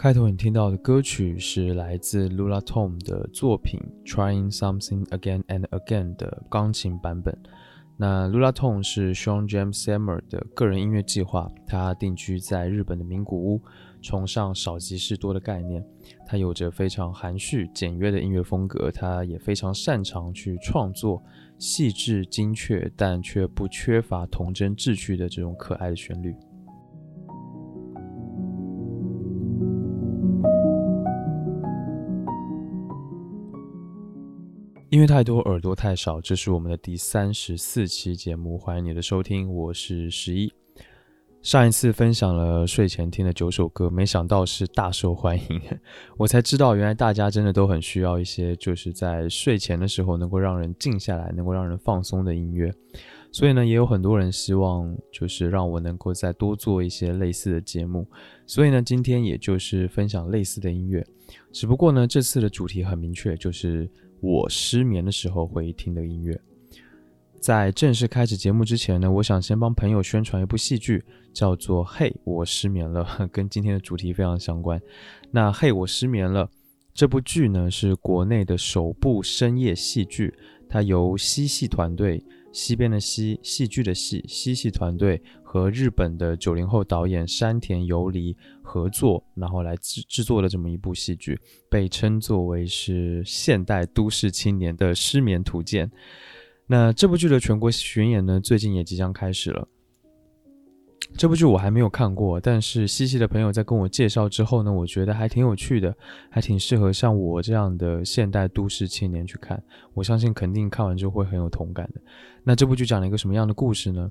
[0.00, 3.78] 开头你听到的歌曲是来自 Lula Tom 的作品
[4.10, 7.38] 《Trying Something Again and Again》的钢琴版本。
[7.98, 13.60] 那 Lula Tom 是 Sean James Summer 的个人音乐计划，他定居在日本的名古屋，
[14.00, 15.84] 崇尚少即是多的概念。
[16.26, 21.22] 他有着非常含蓄简约的音乐风格，他也非常擅长去创作
[21.58, 26.34] 细致精确但却不缺乏童真稚趣的这种可爱的旋律。
[34.90, 36.20] 音乐太多，耳朵太少。
[36.20, 40.52] 这是我们的第三十四期节目，欢迎你的收听，我是十一。
[41.42, 45.62] 上一次分享了睡前听的九首歌，没想到是大受欢迎，
[46.18, 52.74] 我才知道原来大家真的都很需要一些就是在睡前的时候能够让人静下来、能够让人放松的音乐。
[53.30, 58.04] 所以呢，也有很多人希望就是让我能够再多做一些类似的节目。
[58.44, 61.06] 所以呢，今天也就是分享类似的音乐，
[61.52, 63.88] 只不过呢，这次的主题很明确，就是。
[64.20, 66.40] 我失眠的时候会听的音乐。
[67.40, 74.80] 在正式开始节目之前呢，我想先帮朋友宣传一部戏剧，叫做《嘿，我失眠了》，跟今天的主题非常相关。
[75.30, 76.46] 那《嘿，我失眠了》
[76.92, 80.34] 这部剧呢，是国内的首部深夜戏剧，
[80.68, 82.22] 它由西戏团队。
[82.52, 88.36] 西边的西，戏剧的戏，西戏团队和日本的九零后导演山田游离
[88.70, 91.36] 合作，然后来制制作的这么一部戏剧，
[91.68, 95.90] 被称作为是现代都市青年的失眠图鉴。
[96.68, 99.66] 那这部剧的全国巡演呢，最近也即将开始了。
[101.16, 105.92] 这部剧我还没有看过，但是西西的朋友在跟我介绍之后呢，我觉得还挺有趣的，
[106.30, 109.60] 还挺适合像我这样的现代都市青年去看。
[109.94, 112.00] 我相信肯定看完之后会很有同感的。
[112.44, 114.08] 那这部剧讲了一个什么样的故事呢？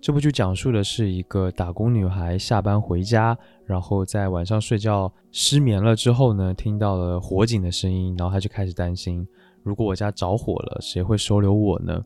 [0.00, 9.26] 这部剧讲述的是一个打工女孩下班回家，然后在晚上睡觉失眠了之后呢，听到了火警的声音，然后她就开始担心：
[9.62, 12.02] 如果我家着火了，谁会收留我呢？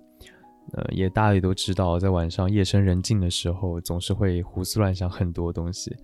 [0.72, 5.94] 呃，也大家也都知道，在晚上夜深人静的时候，总是会胡思乱想很多东西。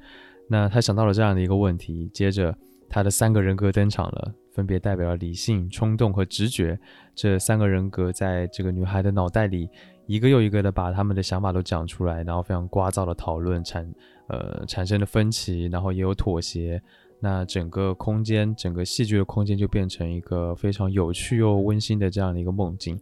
[0.49, 2.57] 那她想到了这样的一个问题，接着
[2.89, 6.79] 她的三个人格登场了，分别代表了理性、冲动和直觉。
[7.17, 9.69] 这三个人格在这个女孩的脑袋里，
[10.11, 13.89] 一个又一个的把他们的想法都讲出来，然后非常聒噪的讨论产
[14.27, 16.83] 呃产生的分歧，然后也有妥协。
[17.21, 22.99] 那整个空间，整个戏剧的空间就变成一个非常有趣又温馨的这样的一个梦境。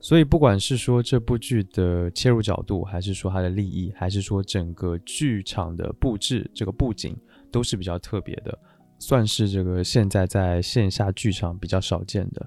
[0.00, 7.16] 所以，不管是说这部剧的切入角度，还是说它的立意，还是说整个剧场的布置，这个布景
[7.52, 8.58] 都是比较特别的，
[8.98, 12.44] 算是这个现在在线下剧场比较少见的。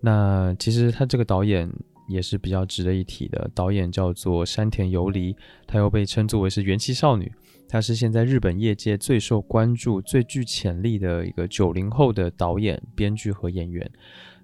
[0.00, 1.68] 那其实他这个导演
[2.08, 5.36] 也是比较值得一提的，导演叫做山田游离，
[5.66, 7.30] 他又被称作为是元气少女，
[7.68, 13.88] 她是现在日本业界最受关注、最具潜力的一个九零后的导演、编剧和演员。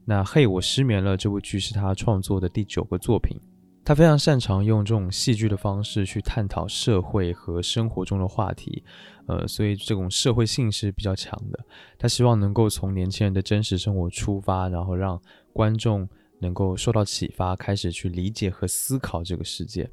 [0.05, 1.17] 那嘿，我失眠了。
[1.17, 3.41] 这部剧是他创作的第九个作品。
[3.87, 8.83] 他非常擅长用这种戏剧的方式去探讨社会和生活中的话题，
[9.27, 11.59] 呃，所以这种社会性是比较强的。
[11.99, 15.21] 他希望能够从年轻人的真实生活出发，然后让
[15.53, 16.09] 观众
[16.39, 19.91] 能够受到启发，开始去理解和思考这个世界。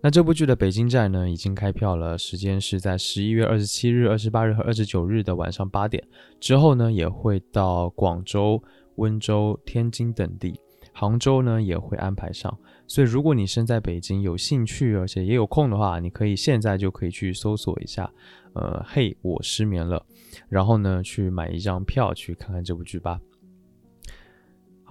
[0.00, 6.02] 那这部剧的北京站呢，已经开票了，时间是在十一月二十七日、二十八日和二十九日的晚上八点。
[6.40, 8.62] 之后呢，也会到广州。
[8.96, 10.60] 温州、天津等地，
[10.92, 12.54] 杭州呢也会安排上。
[12.86, 18.12] 所以，如果你身在北京，有兴趣而且也有空的话，你可以现在就可以去搜索一下，
[18.52, 20.04] 呃，嘿，我失眠了，
[20.50, 23.18] 然后呢去买一张票去看看这部剧吧。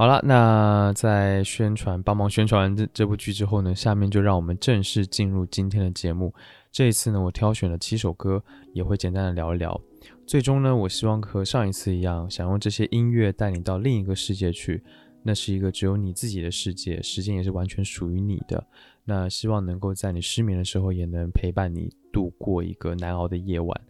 [0.01, 6.33] 好了，那在宣传帮忙宣传完这这部剧之后呢，下面就让我们正式进入今天的节目。
[6.71, 8.43] 这一次呢，我挑选了七首歌，
[8.73, 9.79] 也会简单的聊一聊。
[10.25, 14.83] 最终呢，我希望和上一次一样，想用这些音乐带你到另一个世界去。
[15.21, 18.65] 那是一个只有你自己的世界，时间也是完全属于你的。
[19.05, 23.81] 那希望能够在你失眠的时候，也能陪伴你度过一个难熬的夜晚。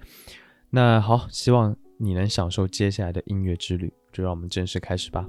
[0.71, 3.93] 那好，希望你能享受接下来的音乐之旅。
[4.11, 5.25] 就让我们正式开始吧。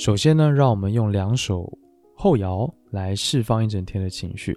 [0.00, 1.70] 首先呢，让我们用两首
[2.14, 4.56] 后摇来释放一整天的情绪。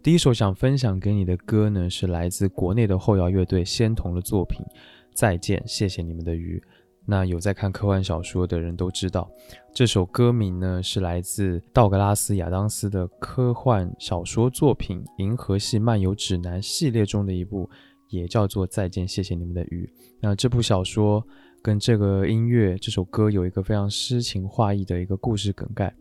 [0.00, 4.60] 第一首想分享给你的歌呢，是来自国内的后摇乐队仙童的作品
[5.12, 6.62] 《再见，谢谢你们的鱼》。
[7.04, 9.28] 那有在看科幻小说的人都知道，
[9.74, 17.68] 这首歌名呢是来自道格拉斯·亚当斯的科幻小说作品《银河系漫游指南》系列中的一部，
[18.10, 19.84] 也叫做《再见，谢谢你们的鱼》。
[20.20, 21.26] 那这部小说
[21.66, 25.92] 跟这个音乐、这首歌有一个非常诗情画意的一个故事梗概。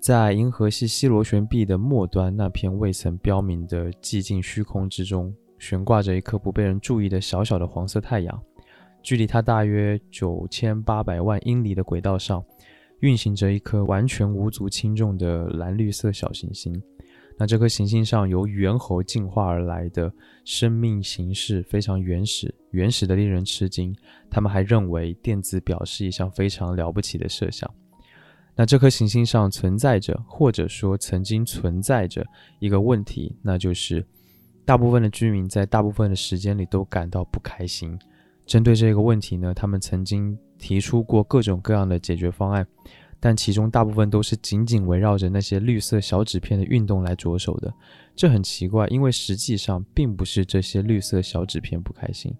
[0.00, 8.42] 在银河系西螺旋臂的末端，那片未曾标明的寂静虚空之中，悬挂着一颗不被人注意的小小的黄色太阳。
[9.00, 12.44] 距离它大约九千八百万英里的轨道上，
[12.98, 16.74] 运行着一颗完全无足轻重的蓝绿色小行星。
[17.38, 20.12] 那这颗行星上由猿猴进化而来的
[20.44, 23.94] 生命形式非常原始，原始的令人吃惊。
[24.28, 27.72] 他们还认为电子表是一项非常了不起的设想。
[28.56, 32.26] 那这颗行星上存在着，或者说曾经存在着
[32.58, 34.04] 一个问题，那就是
[34.64, 37.96] 大部分的居民在大部分的时间里都感到不开心。
[38.44, 42.66] 针对这个问题呢，他们曾经提出过各种各样的解决方案，
[43.20, 47.72] 但其中大部分都是紧紧围绕着那些绿色小纸片的运动来着手的。
[48.14, 52.34] 这很奇怪，因为实际上并不是这些绿色小纸片不开心。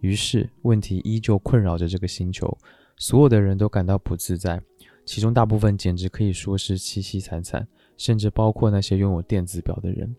[0.00, 2.56] 于是问题依旧困扰着这个星球，
[2.98, 4.60] 所有的人都感到不自在，
[5.06, 7.66] 其中大部分简直可以说是凄凄惨惨，
[7.96, 10.14] 甚至包括那些拥有电子表的人。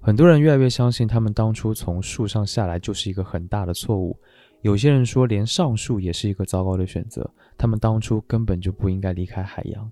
[0.00, 4.16] 很多人越来越相信，他们当初从树上下来就是一个很大的错误。
[4.62, 7.28] 有些人说，连上树也是一个糟糕的选择。
[7.58, 9.90] 他们当初根本就不应该离开海洋。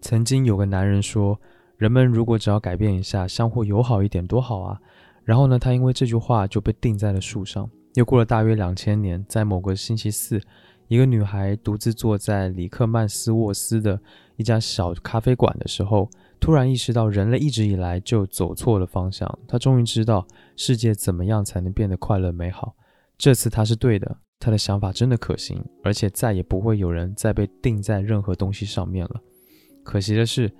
[0.00, 1.38] 曾经有个男人说
[1.76, 4.80] ：“人们如果只要改变一下，相互友好一点，多好啊！”
[5.24, 7.68] 然后呢，他因为这句话就被钉在了树上。
[7.94, 10.40] 又过了大约两千年，在某个星期四，
[10.86, 14.00] 一个女孩独自坐在里克曼斯沃斯的
[14.36, 16.08] 一家小咖啡馆的时候，
[16.38, 19.28] 突然意识到人类一直以来就走错了方向。
[19.48, 20.24] 她终于知道
[20.54, 22.76] 世界怎么样才能变得快乐美好。
[23.18, 29.20] 这次他是对的，他的想法真的可行，而且再也不会有人再被钉在任何东西上面了。
[29.84, 30.50] 可惜的是，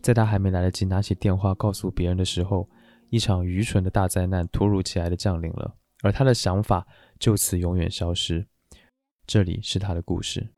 [0.00, 2.66] 在他还没来得及拿起电话告诉别人的时候，
[3.10, 6.86] 一场愚蠢的大灾难突如其来的降临了，而他的想法
[7.18, 8.46] 就此永远消失。
[9.26, 10.48] 这里是他的故事。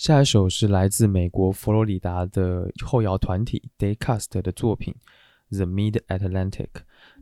[0.00, 4.94] 下一首是来自美国佛罗里达的后摇团体 Daycast 的作品
[5.54, 6.50] 《The Mid Atlantic》。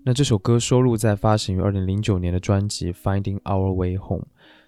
[0.05, 4.23] 那这首歌收录在发行于二零零九年的专辑《Finding Our Way Home》。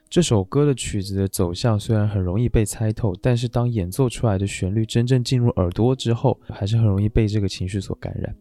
[0.08, 8.34] 这首歌的曲子的走向虽然很容易被猜透，但是当演奏出来的旋律真正进入耳朵之后，还是很容易被这个情绪所感染。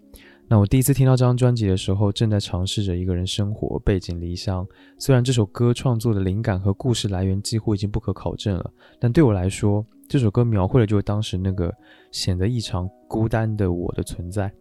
[0.52, 4.68] 那我第一次听到这张专辑的时候，正在尝试着一个人生活，背井离乡。
[4.98, 11.72] 虽然这首歌创作的灵感和故事来源几乎已经不可考证了，但对我来说，这首歌描绘的就是当时那个
[12.12, 14.52] 显得异常孤单的我的存在。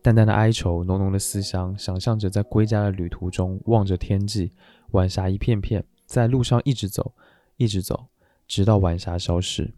[0.00, 4.50] 淡淡的哀愁，浓浓的思乡，想象着在归家的旅途中，望着天际，
[4.92, 7.12] 晚霞一片片，在路上一直走，
[7.58, 8.06] 一直走，
[8.48, 9.74] 直到晚霞消失。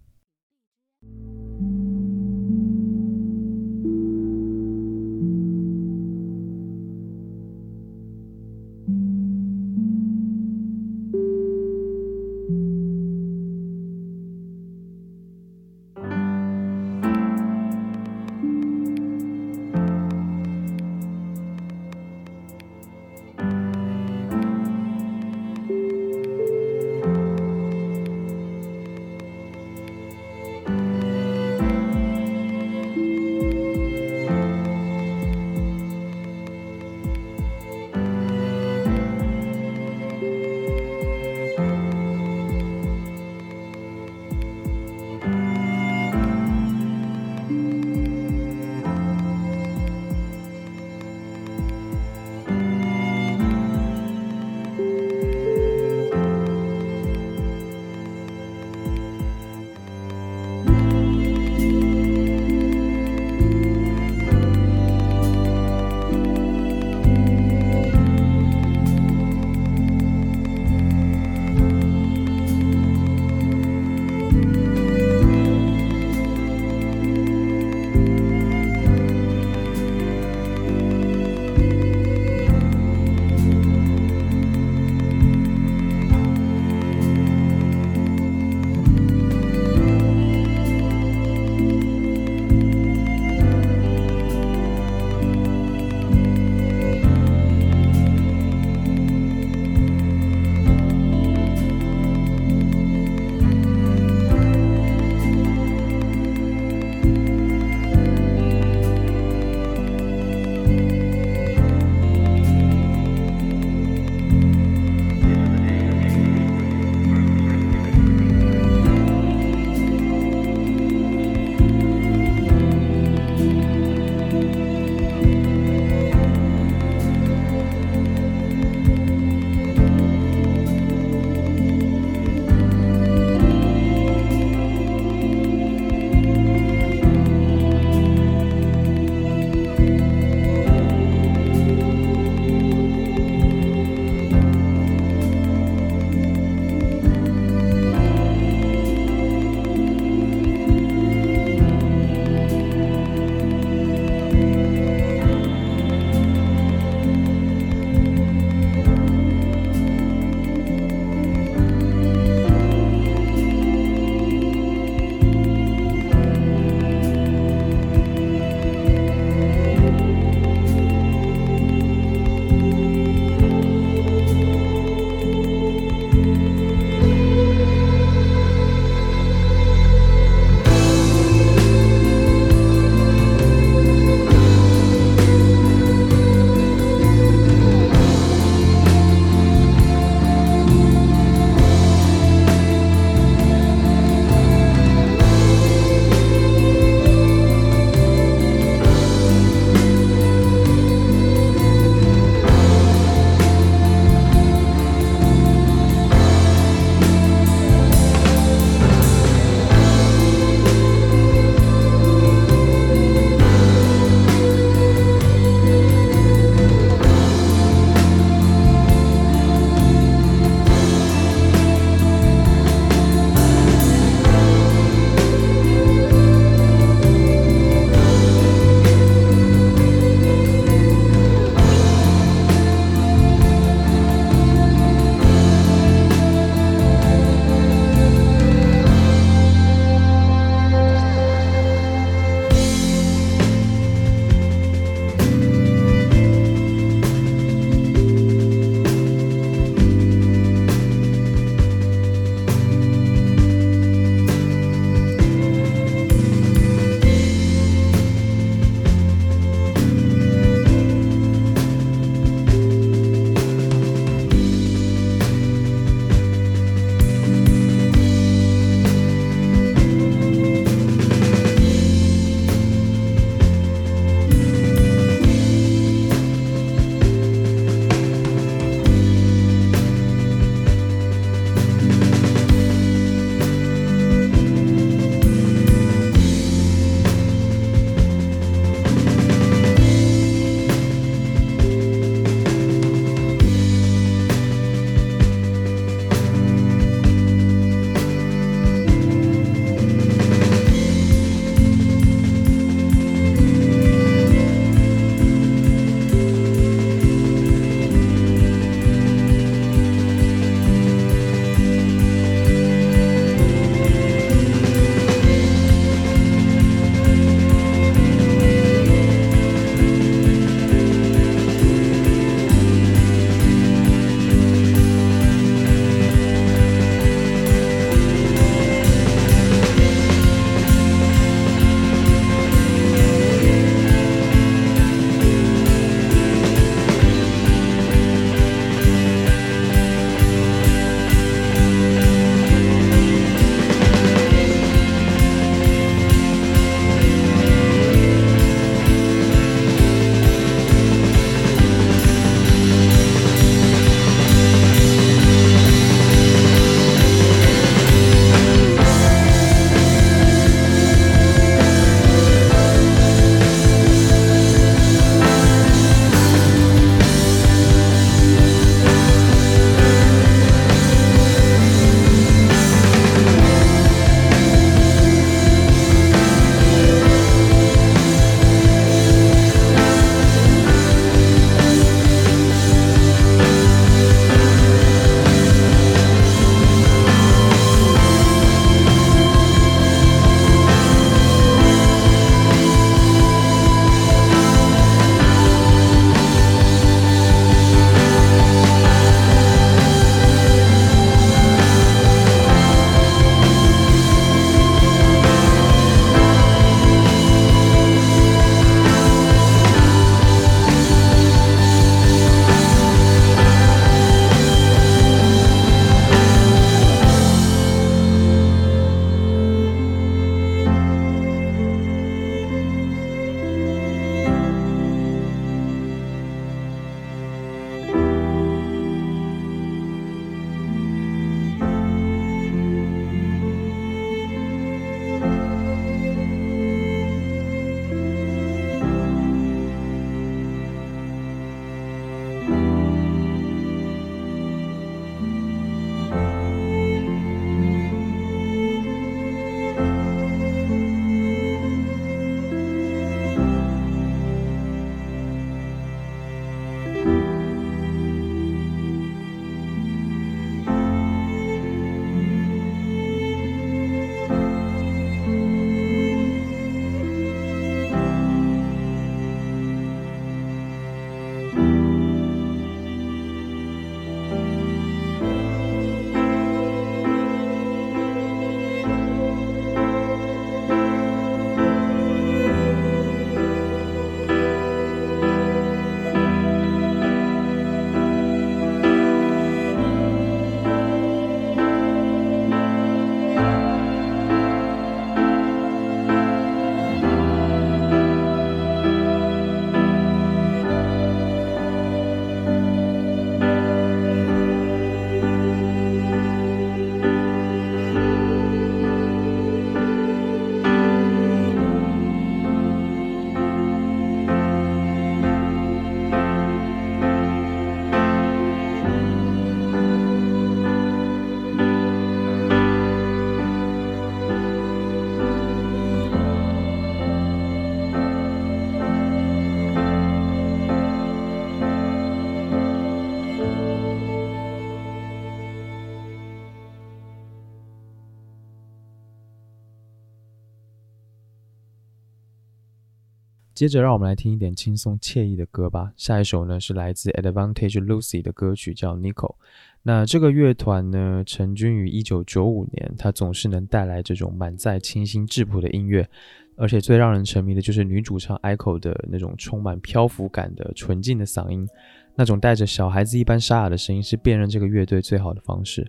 [543.58, 545.90] 接着让我们来听一点轻松惬意的歌吧。
[545.96, 549.34] 下一首呢是来自 Advantage Lucy 的歌曲，叫 Nico。
[549.82, 556.08] 那这个乐团呢，成军于一九九五年，它总是能带来这种满载清新质朴的音乐，
[556.56, 561.68] 而且最让人沉迷的就是女主唱 Echo 的那种充满漂浮感的纯净的嗓音，
[562.14, 565.84] 那种带着小孩子一般沙哑的声音，是辨认这个乐队最好的方式。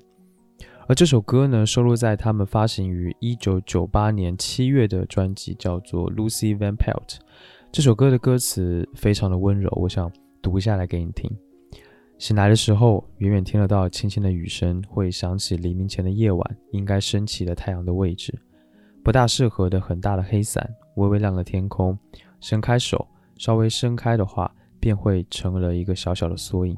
[0.88, 7.08] 而这首歌呢，收录在他们发行于一九九八年七月的专辑，叫做《Lucy Van Pelt》。
[7.72, 11.30] 这首歌的歌词非常的温柔，我想读下来给你听。
[12.18, 18.34] 醒来的时候，远远听得到轻轻的雨声，会想起黎明前的夜晚应该升起的太阳的位置。
[19.04, 21.98] 不大适合的很大的黑伞，微微亮的天空。
[22.42, 26.76] 伸开手，稍微伸开的话，便会成了一个小小的缩影。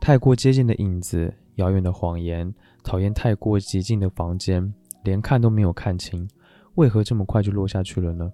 [0.00, 6.28] 太过接近的影子，遥远的谎言，讨厌太过寂静的房间，连看都没有看清，
[6.74, 8.30] 为何这么快就落下去了呢？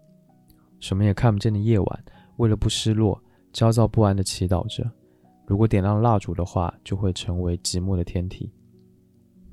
[0.82, 2.04] 什么也看不见的夜晚，
[2.38, 4.90] 为了不失落，焦躁不安地祈祷着。
[5.46, 8.52] 如果点亮蜡烛的话，就会成为寂寞的天体。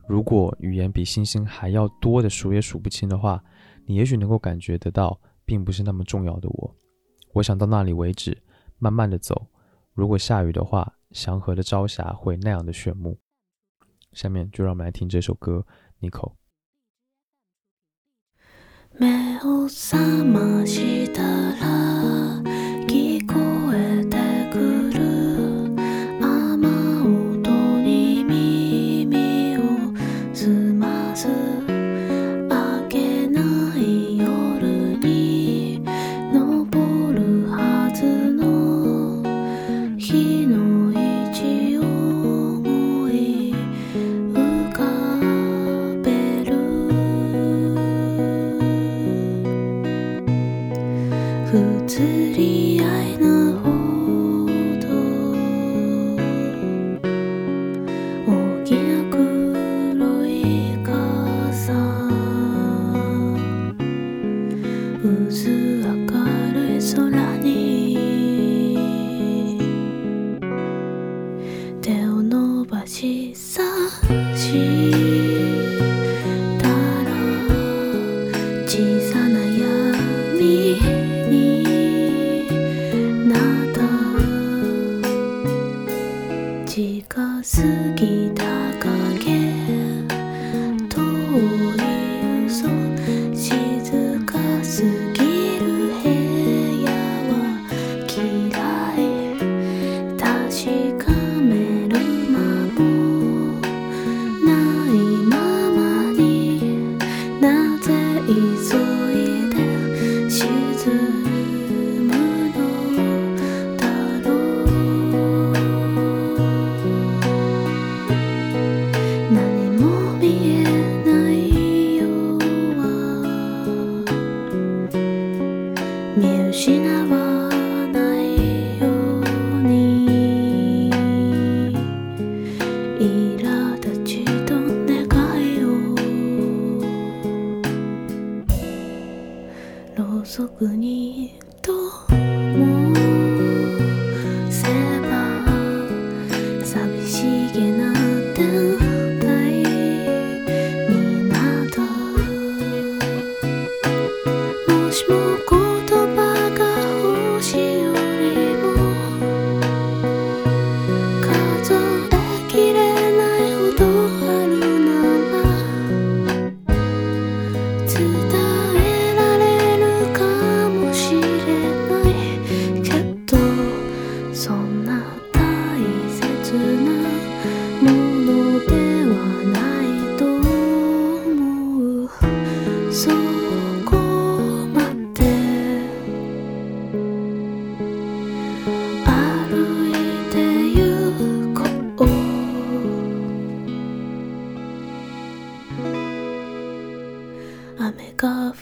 [0.08, 3.44] 如果语言比星星还要多的数也数不清的话，
[3.86, 6.76] 你也许能够感觉得到，并不是那么重要的我。
[7.34, 8.36] 我想到那里为止，
[8.80, 9.46] 慢慢地走。
[9.94, 13.20] 如果下雨的话，祥和的朝霞会那样的炫目。
[14.14, 15.64] 下面就让我们来听这首歌
[16.02, 16.39] ，Nico。
[19.00, 21.79] 目を覚ましたら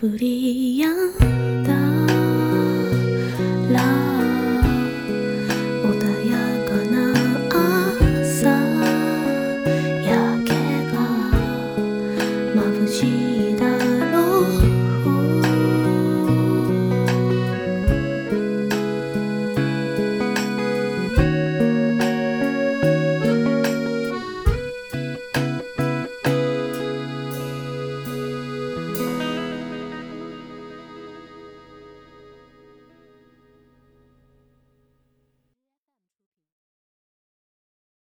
[0.03, 0.57] 雨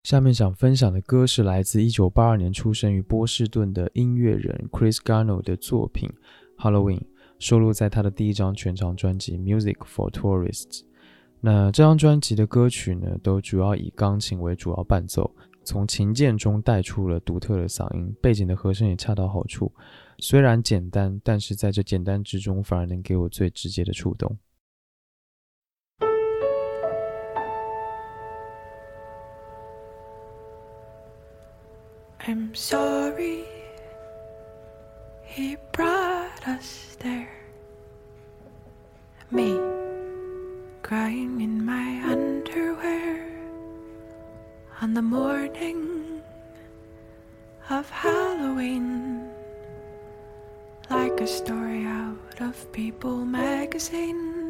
[0.10, 6.10] 下面想分享的歌是来自1982年出生于波士顿的音乐人 Chris Garno 的作品
[6.60, 6.98] 《Halloween》，
[7.38, 10.80] 收录在他的第一张全长专辑《Music for Tourists》。
[11.39, 15.30] 那这张专辑的歌曲呢，都主要以钢琴为主要伴奏，
[15.63, 19.72] 从琴键中带出了独特的嗓音，背景的和声也恰到好处。
[20.17, 24.36] 虽然简单，但是在这简单之中，反而能给我最直接的触动。
[32.30, 33.44] I'm sorry
[35.24, 37.34] he brought us there.
[39.32, 39.60] Me
[40.84, 43.28] crying in my underwear
[44.80, 46.22] on the morning
[47.72, 49.28] of Halloween,
[50.92, 54.49] like a story out of People magazine.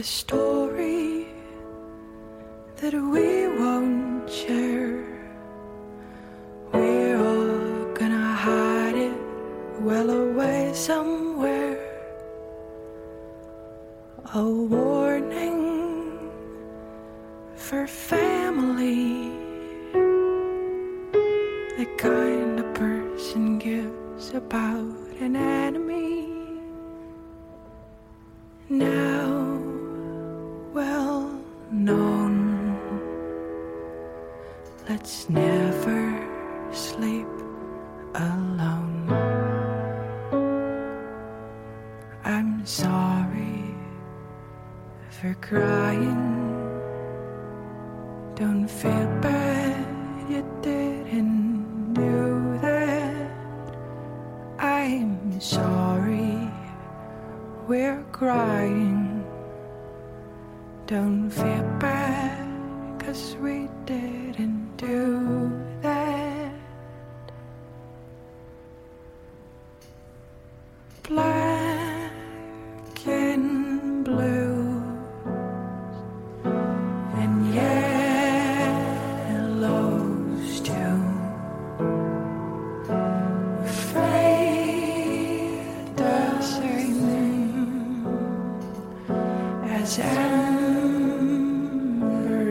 [0.00, 0.39] The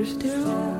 [0.09, 0.78] Still.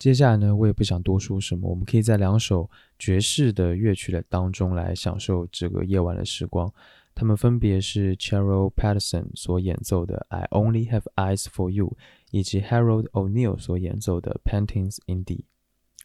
[0.00, 6.72] 接下来呢，我也不想多说什么，我们可以在两首爵士的乐曲的当中来享受这个夜晚的时光。
[7.14, 11.88] 他们分别是 Cheryl Patterson 所演奏的《I Only Have Eyes for You》，
[12.30, 15.34] 以及 Harold O'Neal 所演奏的《Paintings in D》。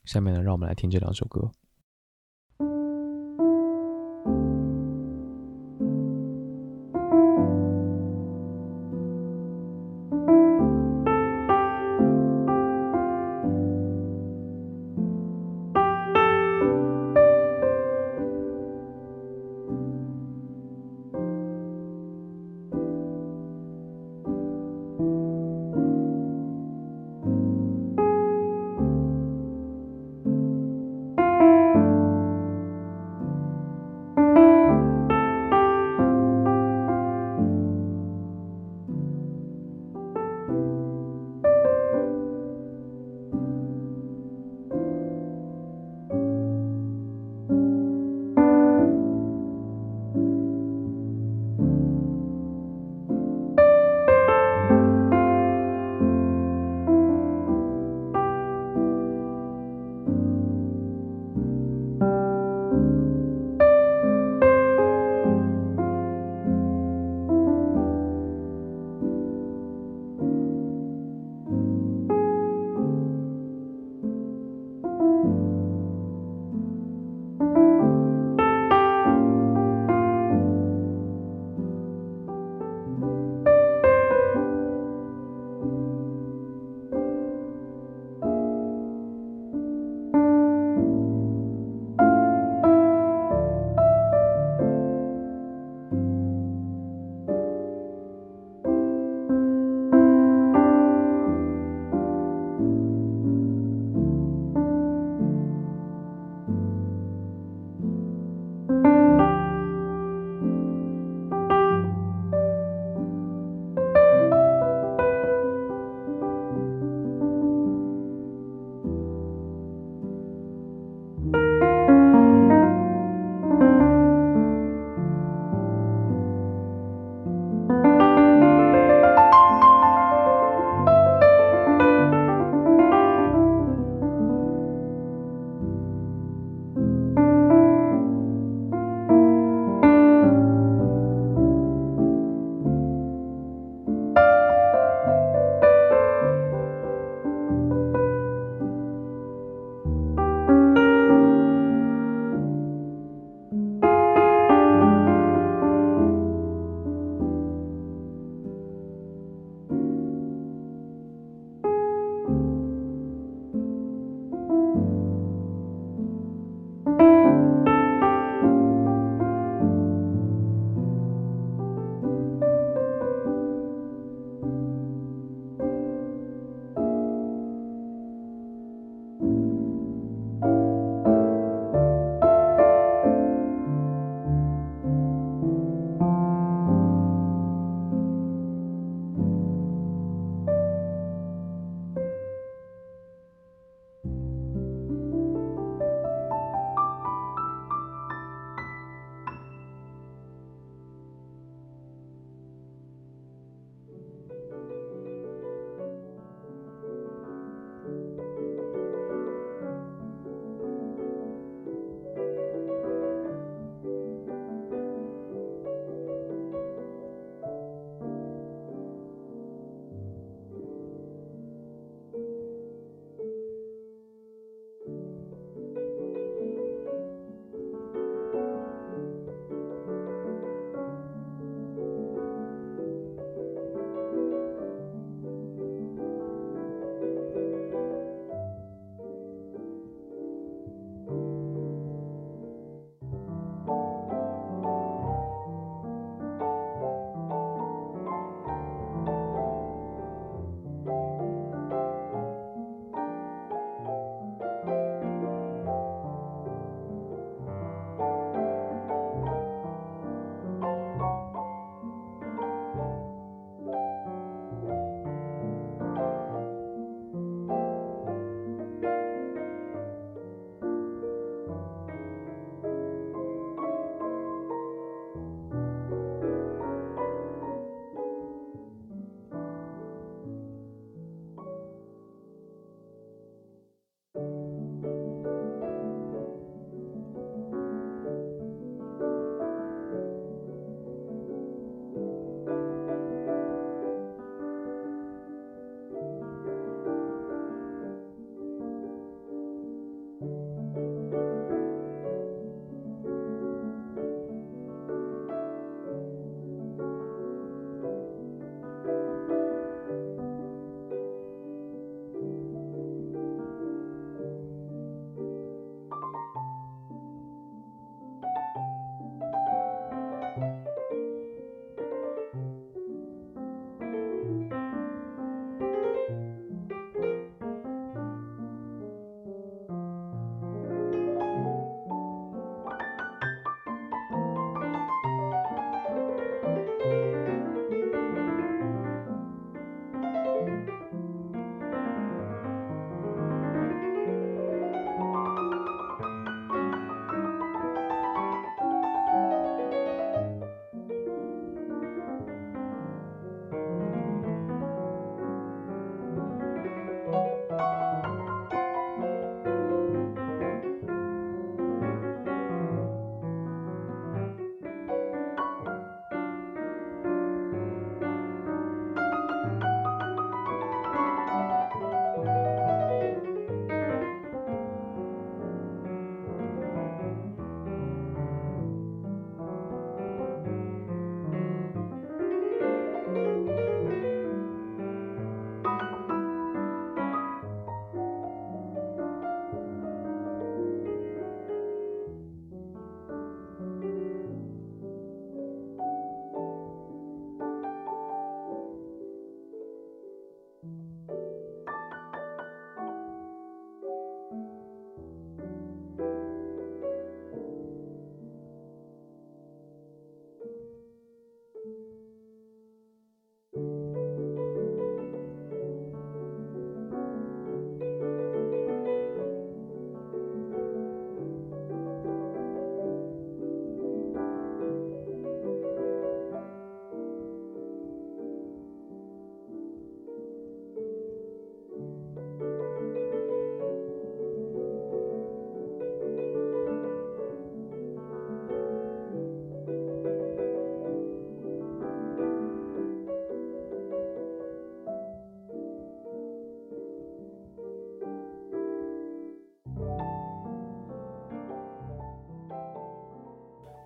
[0.04, 1.50] 下面呢，让我们来听这两首歌。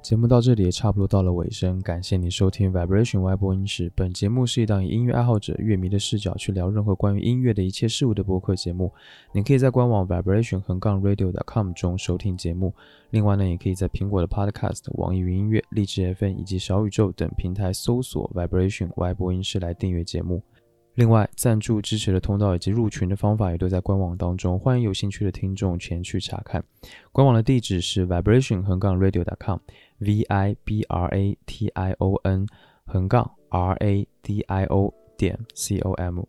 [0.09, 3.91] 节目到这里也差不多到了尾声，感谢你收听 Vibration 外播音室。
[3.93, 8.91] 本节目是一档以音乐爱好者、乐迷的视角去聊任何关于音乐的一切事物的播客节目。
[9.31, 12.73] 你可以在官网 Vibration 横杠 Radio.com 中收听节目。
[13.11, 20.41] 另外呢，也可以在苹果的 Podcast、网易云音乐、荔枝 FM 以及小宇宙等平台搜索 Vibration 外播音室来订阅节目。
[20.99, 26.61] 另外，赞助支持的通道以及入群的方法也都在官网当中，欢迎有兴趣的听众前去查看。
[27.13, 32.45] 官网的地址是 vibration 横杠 radio.com，v i b r a t i o n
[32.83, 36.25] 横杠 r a d i o 点 c o m。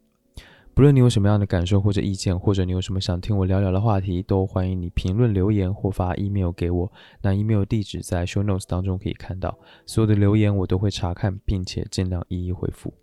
[0.72, 6.92] 不论你有什么样的感受或者意见，或者你有什么想听我聊聊的话题，都欢迎你评论留言或发 email 给我。
[7.22, 9.58] 那 email 地址在 show notes 当中可以看到。
[9.84, 12.94] 所有的留言我都会查看，并且尽量一一回复。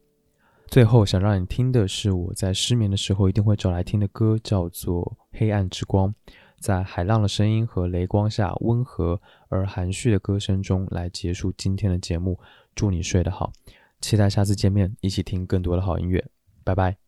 [0.70, 5.02] 最后想让你听的是我在失眠的时候一定会找来听的歌，叫做
[5.40, 6.10] 《黑暗之光》。
[6.60, 12.40] 在海浪的声音和雷光下，温和而含蓄的歌声中来结束今天的节目。
[12.76, 13.52] 祝你睡得好，
[14.02, 16.26] 期待下次见面，一起听更多的好音乐。
[16.64, 17.07] 拜拜。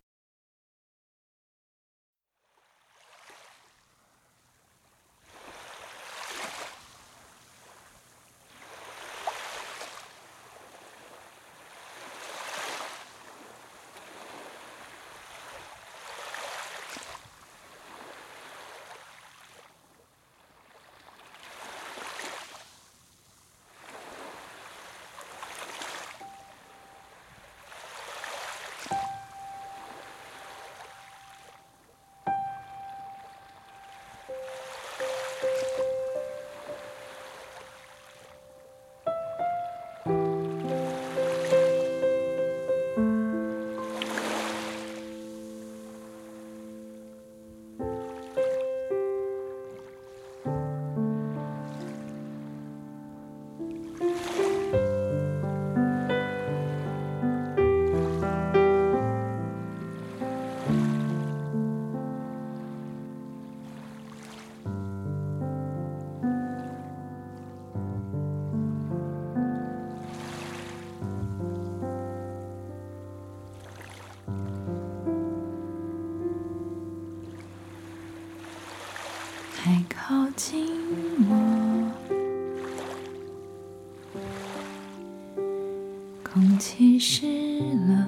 [79.69, 80.65] 太靠近
[81.29, 81.91] 我，
[86.23, 87.27] 空气湿
[87.87, 87.98] 了，